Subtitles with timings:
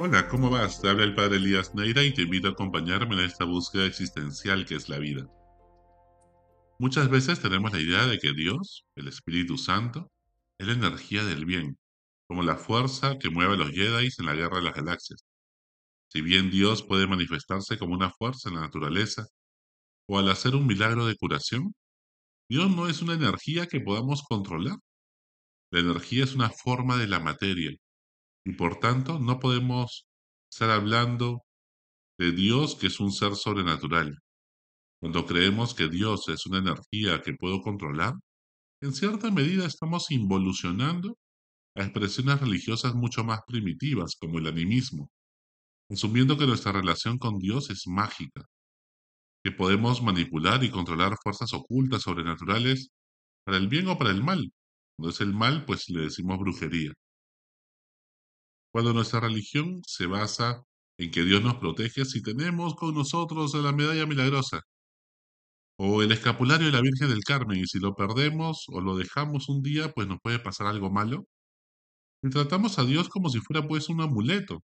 [0.00, 0.80] Hola, ¿cómo vas?
[0.80, 4.64] Te habla el padre Elías Neira y te invito a acompañarme en esta búsqueda existencial
[4.64, 5.26] que es la vida.
[6.78, 10.08] Muchas veces tenemos la idea de que Dios, el Espíritu Santo,
[10.56, 11.76] es la energía del bien,
[12.28, 15.26] como la fuerza que mueve a los Jedi en la guerra de las galaxias.
[16.06, 19.26] Si bien Dios puede manifestarse como una fuerza en la naturaleza,
[20.06, 21.74] o al hacer un milagro de curación,
[22.48, 24.76] Dios no es una energía que podamos controlar.
[25.72, 27.76] La energía es una forma de la materia,
[28.48, 30.06] y por tanto no podemos
[30.50, 31.44] estar hablando
[32.18, 34.18] de Dios que es un ser sobrenatural.
[35.00, 38.14] Cuando creemos que Dios es una energía que puedo controlar,
[38.80, 41.18] en cierta medida estamos involucionando
[41.76, 45.10] a expresiones religiosas mucho más primitivas, como el animismo,
[45.90, 48.46] asumiendo que nuestra relación con Dios es mágica,
[49.44, 52.88] que podemos manipular y controlar fuerzas ocultas sobrenaturales
[53.44, 54.50] para el bien o para el mal.
[54.96, 56.94] Cuando es el mal, pues le decimos brujería.
[58.78, 60.62] Cuando nuestra religión se basa
[60.98, 64.60] en que Dios nos protege si tenemos con nosotros la medalla milagrosa,
[65.76, 69.48] o el escapulario de la Virgen del Carmen, y si lo perdemos o lo dejamos
[69.48, 71.26] un día, pues nos puede pasar algo malo.
[72.22, 74.62] Y tratamos a Dios como si fuera pues un amuleto,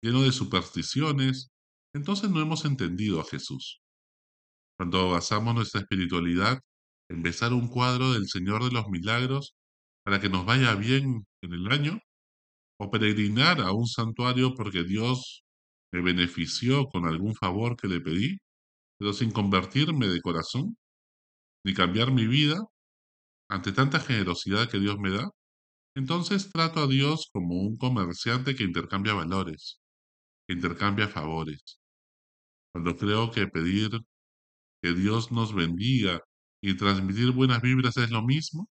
[0.00, 1.48] lleno de supersticiones,
[1.92, 3.80] entonces no hemos entendido a Jesús.
[4.78, 6.60] Cuando basamos nuestra espiritualidad
[7.10, 9.56] en besar un cuadro del Señor de los Milagros
[10.04, 11.98] para que nos vaya bien en el año,
[12.78, 15.44] o peregrinar a un santuario porque Dios
[15.92, 18.38] me benefició con algún favor que le pedí,
[18.98, 20.76] pero sin convertirme de corazón,
[21.64, 22.58] ni cambiar mi vida
[23.48, 25.28] ante tanta generosidad que Dios me da,
[25.96, 29.80] entonces trato a Dios como un comerciante que intercambia valores,
[30.46, 31.78] que intercambia favores.
[32.72, 33.90] Cuando creo que pedir
[34.82, 36.20] que Dios nos bendiga
[36.62, 38.68] y transmitir buenas vibras es lo mismo,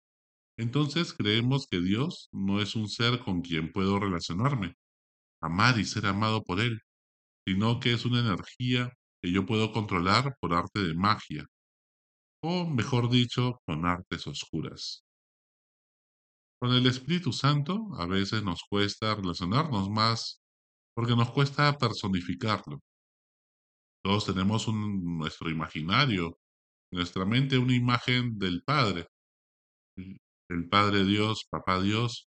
[0.61, 4.77] entonces creemos que Dios no es un ser con quien puedo relacionarme,
[5.41, 6.83] amar y ser amado por Él,
[7.47, 11.47] sino que es una energía que yo puedo controlar por arte de magia,
[12.43, 15.03] o mejor dicho, con artes oscuras.
[16.61, 20.43] Con el Espíritu Santo a veces nos cuesta relacionarnos más
[20.95, 22.81] porque nos cuesta personificarlo.
[24.05, 26.39] Todos tenemos un, nuestro imaginario,
[26.93, 29.07] nuestra mente una imagen del Padre,
[30.51, 32.29] el Padre Dios, Papá Dios,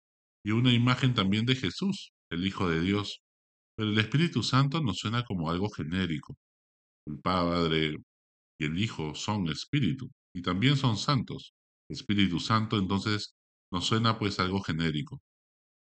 [0.44, 3.20] y una imagen también de Jesús, el Hijo de Dios.
[3.76, 6.36] Pero el Espíritu Santo nos suena como algo genérico.
[7.06, 7.96] El Padre
[8.60, 11.54] y el Hijo son Espíritu y también son santos.
[11.90, 13.34] Espíritu Santo entonces
[13.72, 15.20] nos suena pues algo genérico.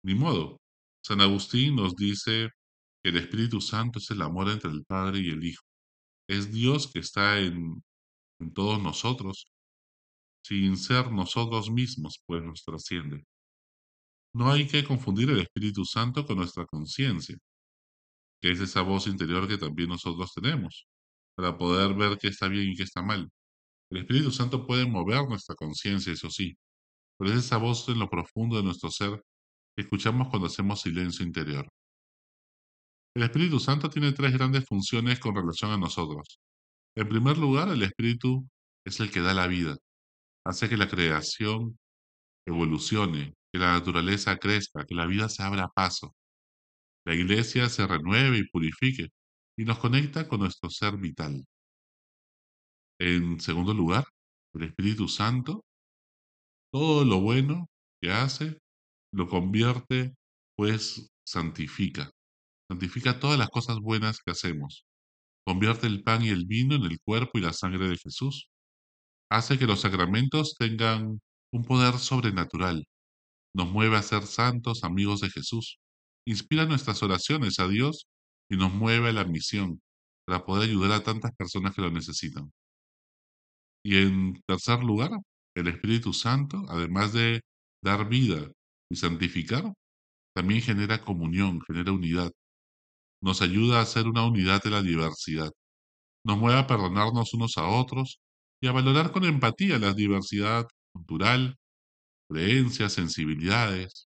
[0.04, 0.60] Ni modo.
[1.04, 2.48] San Agustín nos dice
[3.02, 5.64] que el Espíritu Santo es el amor entre el Padre y el Hijo.
[6.28, 7.82] Es Dios que está en,
[8.40, 9.48] en todos nosotros
[10.44, 13.24] sin ser nosotros mismos, pues nos trasciende.
[14.34, 17.36] No hay que confundir el Espíritu Santo con nuestra conciencia,
[18.42, 20.86] que es esa voz interior que también nosotros tenemos,
[21.34, 23.30] para poder ver qué está bien y qué está mal.
[23.90, 26.56] El Espíritu Santo puede mover nuestra conciencia, eso sí,
[27.18, 29.22] pero es esa voz en lo profundo de nuestro ser
[29.76, 31.66] que escuchamos cuando hacemos silencio interior.
[33.16, 36.40] El Espíritu Santo tiene tres grandes funciones con relación a nosotros.
[36.96, 38.46] En primer lugar, el Espíritu
[38.84, 39.76] es el que da la vida,
[40.44, 41.78] hace que la creación
[42.46, 46.14] evolucione, que la naturaleza crezca, que la vida se abra paso,
[47.06, 49.08] la iglesia se renueve y purifique
[49.56, 51.44] y nos conecta con nuestro ser vital.
[52.98, 54.04] En segundo lugar,
[54.54, 55.64] el Espíritu Santo,
[56.72, 57.68] todo lo bueno
[58.00, 58.58] que hace,
[59.12, 60.14] lo convierte,
[60.56, 62.10] pues santifica.
[62.70, 64.86] Santifica todas las cosas buenas que hacemos.
[65.46, 68.48] Convierte el pan y el vino en el cuerpo y la sangre de Jesús
[69.36, 71.20] hace que los sacramentos tengan
[71.52, 72.86] un poder sobrenatural.
[73.54, 75.78] Nos mueve a ser santos amigos de Jesús.
[76.26, 78.06] Inspira nuestras oraciones a Dios
[78.48, 79.80] y nos mueve a la misión
[80.26, 82.52] para poder ayudar a tantas personas que lo necesitan.
[83.84, 85.10] Y en tercer lugar,
[85.54, 87.42] el Espíritu Santo, además de
[87.82, 88.50] dar vida
[88.90, 89.72] y santificar,
[90.34, 92.32] también genera comunión, genera unidad.
[93.20, 95.50] Nos ayuda a hacer una unidad de la diversidad.
[96.24, 98.20] Nos mueve a perdonarnos unos a otros
[98.64, 101.58] y a valorar con empatía la diversidad cultural,
[102.30, 104.08] creencias, sensibilidades,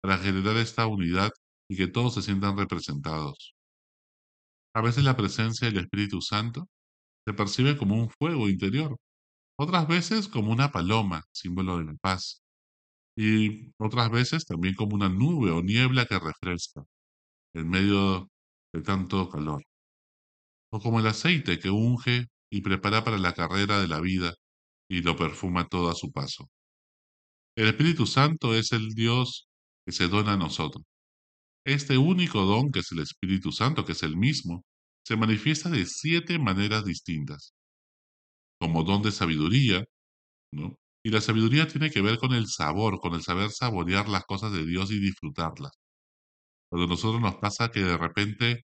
[0.00, 1.32] para generar esta unidad
[1.68, 3.56] y que todos se sientan representados.
[4.72, 6.68] A veces la presencia del Espíritu Santo
[7.26, 8.96] se percibe como un fuego interior,
[9.58, 12.40] otras veces como una paloma, símbolo de la paz,
[13.16, 16.84] y otras veces también como una nube o niebla que refresca
[17.52, 18.28] en medio
[18.72, 19.64] de tanto calor,
[20.70, 24.34] o como el aceite que unge y prepara para la carrera de la vida
[24.88, 26.48] y lo perfuma todo a su paso.
[27.56, 29.48] El Espíritu Santo es el Dios
[29.84, 30.84] que se dona a nosotros.
[31.66, 34.64] Este único don, que es el Espíritu Santo, que es el mismo,
[35.04, 37.52] se manifiesta de siete maneras distintas.
[38.60, 39.84] Como don de sabiduría.
[41.02, 44.52] Y la sabiduría tiene que ver con el sabor, con el saber saborear las cosas
[44.52, 45.72] de Dios y disfrutarlas.
[46.70, 48.64] Cuando a nosotros nos pasa que de repente,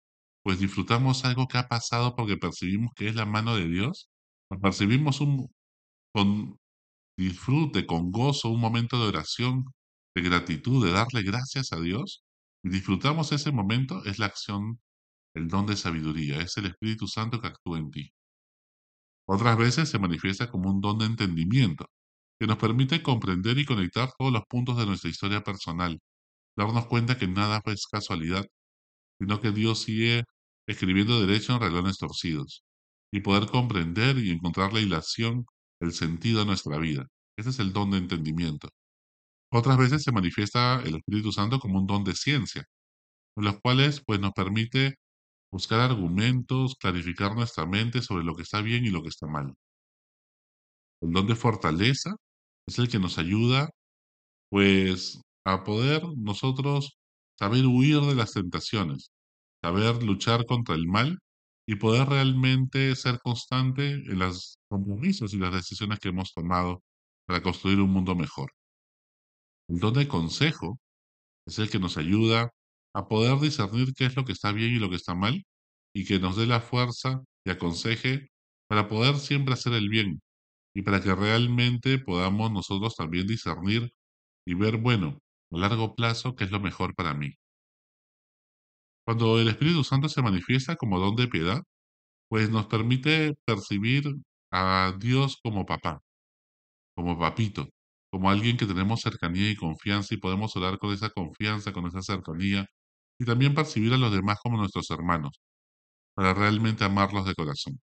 [0.47, 4.09] pues disfrutamos algo que ha pasado porque percibimos que es la mano de Dios,
[4.63, 5.49] percibimos un,
[6.15, 6.57] con
[7.19, 9.65] disfrute, con gozo, un momento de oración,
[10.15, 12.23] de gratitud, de darle gracias a Dios,
[12.63, 14.81] y disfrutamos ese momento, es la acción,
[15.35, 18.13] el don de sabiduría, es el Espíritu Santo que actúa en ti.
[19.27, 21.87] Otras veces se manifiesta como un don de entendimiento,
[22.39, 25.99] que nos permite comprender y conectar todos los puntos de nuestra historia personal,
[26.57, 28.47] darnos cuenta que nada es casualidad,
[29.19, 30.23] sino que Dios sigue
[30.67, 32.65] escribiendo derecho en reglones torcidos,
[33.13, 35.47] y poder comprender y encontrar la hilación,
[35.81, 37.07] el sentido de nuestra vida.
[37.39, 38.69] Ese es el don de entendimiento.
[39.53, 42.65] Otras veces se manifiesta el Espíritu Santo como un don de ciencia,
[43.37, 44.97] en los cuales pues, nos permite
[45.53, 49.55] buscar argumentos, clarificar nuestra mente sobre lo que está bien y lo que está mal.
[51.01, 52.17] El don de fortaleza
[52.67, 53.71] es el que nos ayuda
[54.51, 56.99] pues a poder nosotros
[57.39, 59.11] saber huir de las tentaciones,
[59.67, 61.19] saber luchar contra el mal
[61.67, 66.85] y poder realmente ser constante en los compromisos y las decisiones que hemos tomado
[67.27, 68.53] para construir un mundo mejor.
[69.69, 70.79] El don de consejo
[71.47, 72.53] es el que nos ayuda
[72.95, 75.45] a poder discernir qué es lo que está bien y lo que está mal
[75.93, 78.29] y que nos dé la fuerza y aconseje
[78.69, 80.23] para poder siempre hacer el bien
[80.77, 83.93] y para que realmente podamos nosotros también discernir
[84.47, 85.19] y ver, bueno,
[85.53, 87.35] a largo plazo, qué es lo mejor para mí.
[89.07, 91.63] Cuando el Espíritu Santo se manifiesta como don de piedad,
[92.29, 94.05] pues nos permite percibir
[94.53, 96.01] a Dios como papá,
[96.97, 97.69] como papito,
[98.11, 102.03] como alguien que tenemos cercanía y confianza y podemos orar con esa confianza, con esa
[102.03, 102.67] cercanía,
[103.21, 105.41] y también percibir a los demás como nuestros hermanos,
[106.15, 107.81] para realmente amarlos de corazón.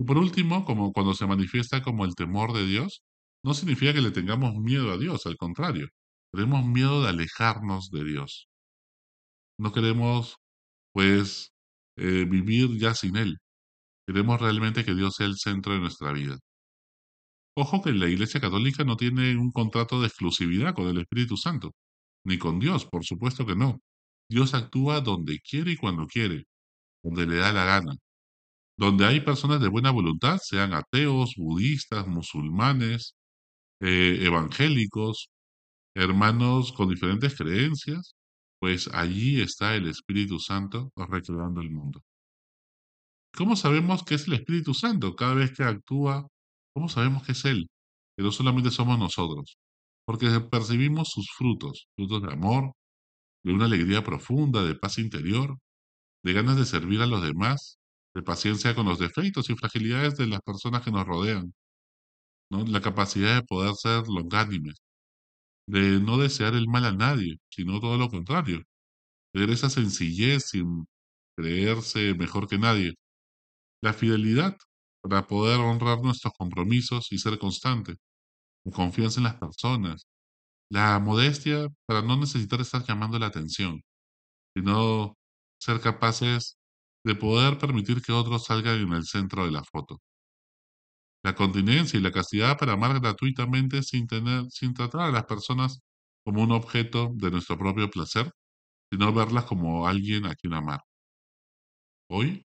[0.00, 3.02] Y por último, como cuando se manifiesta como el temor de Dios,
[3.44, 5.88] no significa que le tengamos miedo a Dios, al contrario,
[6.32, 8.48] tenemos miedo de alejarnos de Dios.
[9.58, 10.36] No queremos,
[10.92, 11.52] pues,
[11.96, 13.38] eh, vivir ya sin Él.
[14.06, 16.38] Queremos realmente que Dios sea el centro de nuestra vida.
[17.56, 21.72] Ojo que la Iglesia Católica no tiene un contrato de exclusividad con el Espíritu Santo,
[22.24, 23.80] ni con Dios, por supuesto que no.
[24.28, 26.44] Dios actúa donde quiere y cuando quiere,
[27.04, 27.94] donde le da la gana.
[28.78, 33.16] Donde hay personas de buena voluntad, sean ateos, budistas, musulmanes,
[33.80, 35.30] eh, evangélicos,
[35.94, 38.16] hermanos con diferentes creencias,
[38.64, 42.02] pues allí está el Espíritu Santo recreando el mundo.
[43.36, 45.14] ¿Cómo sabemos que es el Espíritu Santo?
[45.14, 46.26] Cada vez que actúa,
[46.72, 47.68] ¿cómo sabemos que es Él?
[48.16, 49.58] Que no solamente somos nosotros,
[50.06, 52.72] porque percibimos sus frutos, frutos de amor,
[53.44, 55.58] de una alegría profunda, de paz interior,
[56.22, 57.76] de ganas de servir a los demás,
[58.14, 61.52] de paciencia con los defectos y fragilidades de las personas que nos rodean,
[62.50, 62.64] ¿no?
[62.64, 64.76] la capacidad de poder ser longánimes,
[65.66, 68.62] de no desear el mal a nadie, sino todo lo contrario,
[69.32, 70.86] tener esa sencillez sin
[71.36, 72.94] creerse mejor que nadie,
[73.82, 74.56] la fidelidad
[75.02, 77.96] para poder honrar nuestros compromisos y ser constante,
[78.64, 80.06] la confianza en las personas,
[80.70, 83.82] la modestia para no necesitar estar llamando la atención,
[84.56, 85.16] sino
[85.60, 86.58] ser capaces
[87.04, 90.00] de poder permitir que otros salgan en el centro de la foto.
[91.24, 95.80] La continencia y la castidad para amar gratuitamente sin, tener, sin tratar a las personas
[96.22, 98.30] como un objeto de nuestro propio placer,
[98.92, 100.80] sino verlas como alguien a quien amar.
[102.10, 102.44] Hoy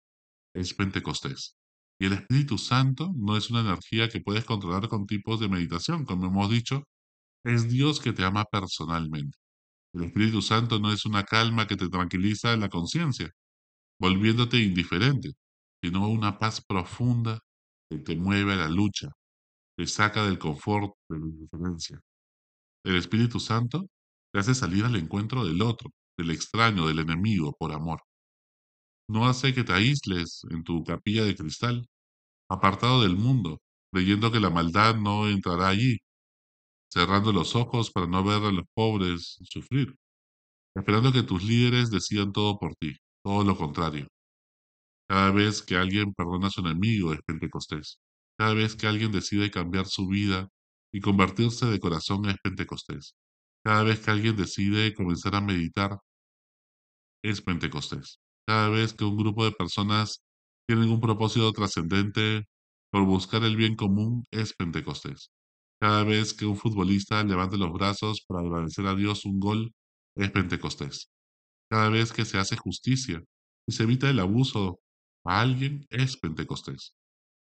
[0.56, 1.56] es Pentecostés.
[2.00, 6.04] Y el Espíritu Santo no es una energía que puedes controlar con tipos de meditación,
[6.04, 6.84] como hemos dicho,
[7.46, 9.38] es Dios que te ama personalmente.
[9.94, 13.30] El Espíritu Santo no es una calma que te tranquiliza la conciencia,
[14.00, 15.34] volviéndote indiferente,
[15.84, 17.40] sino una paz profunda
[17.90, 19.10] que te mueve a la lucha,
[19.78, 22.00] te saca del confort, de la indiferencia.
[22.86, 23.88] El Espíritu Santo
[24.34, 28.02] te hace salir al encuentro del otro, del extraño, del enemigo, por amor.
[29.10, 31.88] No hace que te aísles en tu capilla de cristal,
[32.50, 33.60] apartado del mundo,
[33.94, 36.00] creyendo que la maldad no entrará allí,
[36.92, 39.96] cerrando los ojos para no ver a los pobres sufrir,
[40.76, 44.08] esperando que tus líderes decidan todo por ti, todo lo contrario.
[45.08, 48.00] Cada vez que alguien perdona a su enemigo es Pentecostés.
[48.38, 50.50] Cada vez que alguien decide cambiar su vida
[50.92, 53.16] y convertirse de corazón es Pentecostés.
[53.64, 56.00] Cada vez que alguien decide comenzar a meditar
[57.24, 58.20] es Pentecostés.
[58.48, 60.22] Cada vez que un grupo de personas
[60.68, 62.46] tienen un propósito trascendente
[62.92, 65.32] por buscar el bien común es Pentecostés.
[65.82, 69.74] Cada vez que un futbolista levanta los brazos para agradecer a Dios un gol
[70.16, 71.10] es Pentecostés.
[71.70, 73.24] Cada vez que se hace justicia
[73.68, 74.80] y se evita el abuso
[75.26, 76.96] a alguien es Pentecostés.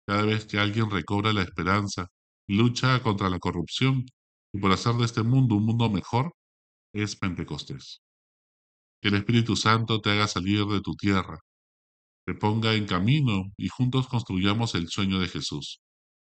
[0.06, 2.08] Cada vez que alguien recobra la esperanza
[2.46, 4.04] y lucha contra la corrupción
[4.52, 6.32] y por hacer de este mundo un mundo mejor,
[6.92, 8.02] es Pentecostés.
[9.02, 11.38] Que el Espíritu Santo te haga salir de tu tierra,
[12.26, 15.80] te ponga en camino y juntos construyamos el sueño de Jesús,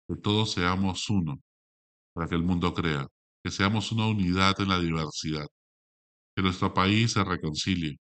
[0.07, 1.39] que todos seamos uno,
[2.13, 3.07] para que el mundo crea,
[3.43, 5.47] que seamos una unidad en la diversidad,
[6.35, 7.97] que nuestro país se reconcilie.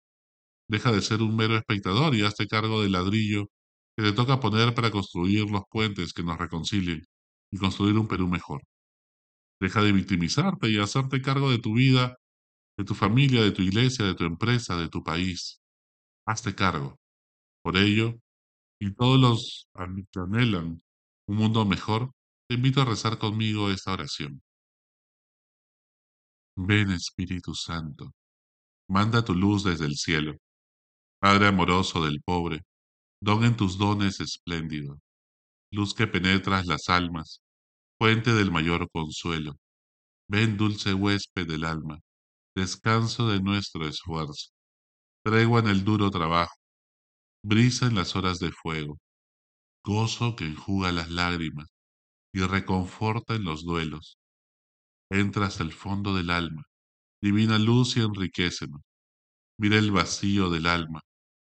[0.69, 3.49] Deja de ser un mero espectador y hazte cargo del ladrillo
[3.97, 7.05] que te toca poner para construir los puentes que nos reconcilien
[7.51, 8.61] y construir un Perú mejor.
[9.59, 12.17] Deja de victimizarte y hacerte cargo de tu vida,
[12.77, 15.59] de tu familia, de tu iglesia, de tu empresa, de tu país.
[16.27, 16.99] Hazte cargo.
[17.63, 18.15] Por ello,
[18.79, 19.67] y todos los
[20.13, 20.81] que anhelan
[21.27, 22.11] un mundo mejor,
[22.47, 24.41] te invito a rezar conmigo esta oración.
[26.55, 28.13] Ven Espíritu Santo,
[28.87, 30.37] manda tu luz desde el cielo.
[31.21, 32.61] Padre amoroso del pobre,
[33.21, 35.01] don en tus dones espléndido,
[35.69, 37.41] luz que penetras las almas,
[37.97, 39.57] fuente del mayor consuelo.
[40.29, 41.99] Ven dulce huésped del alma,
[42.55, 44.51] descanso de nuestro esfuerzo,
[45.21, 46.55] tregua en el duro trabajo,
[47.43, 48.97] brisa en las horas de fuego,
[49.83, 51.67] gozo que enjuga las lágrimas
[52.33, 54.17] y reconforta en los duelos.
[55.11, 56.63] Entra el fondo del alma,
[57.21, 58.83] divina luz y enriquecenos.
[59.57, 61.01] Mira el vacío del alma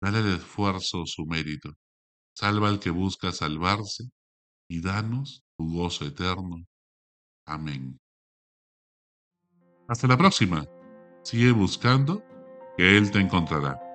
[0.00, 1.72] dale al esfuerzo su mérito,
[2.34, 4.04] salva al que busca salvarse,
[4.68, 6.64] y danos tu gozo eterno.
[7.46, 7.98] Amén.
[9.88, 10.66] Hasta la próxima.
[11.22, 12.24] Sigue buscando,
[12.76, 13.85] que Él te encontrará.